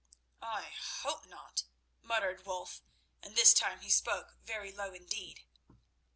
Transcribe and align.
"I 0.41 0.71
hope 1.03 1.27
not," 1.27 1.65
muttered 2.01 2.43
Wulf, 2.43 2.81
and 3.21 3.35
this 3.35 3.53
time 3.53 3.81
he 3.81 3.91
spoke 3.91 4.33
very 4.43 4.71
low 4.71 4.93
indeed. 4.93 5.41